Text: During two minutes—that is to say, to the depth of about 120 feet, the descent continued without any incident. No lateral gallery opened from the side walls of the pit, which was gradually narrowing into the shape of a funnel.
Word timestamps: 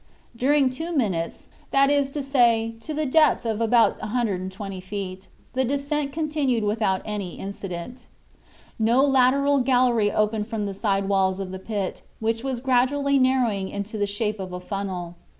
During 0.35 0.71
two 0.71 0.91
minutes—that 0.97 1.91
is 1.91 2.09
to 2.09 2.23
say, 2.23 2.73
to 2.79 2.91
the 2.91 3.05
depth 3.05 3.45
of 3.45 3.61
about 3.61 4.01
120 4.01 4.81
feet, 4.81 5.29
the 5.53 5.63
descent 5.63 6.11
continued 6.11 6.63
without 6.63 7.03
any 7.05 7.35
incident. 7.35 8.07
No 8.79 9.03
lateral 9.05 9.59
gallery 9.59 10.11
opened 10.11 10.47
from 10.47 10.65
the 10.65 10.73
side 10.73 11.07
walls 11.07 11.39
of 11.39 11.51
the 11.51 11.59
pit, 11.59 12.01
which 12.19 12.43
was 12.43 12.59
gradually 12.59 13.19
narrowing 13.19 13.69
into 13.69 13.95
the 13.99 14.07
shape 14.07 14.39
of 14.39 14.51
a 14.53 14.59
funnel. 14.59 15.17